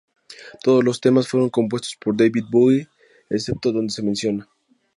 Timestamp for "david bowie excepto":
2.17-3.71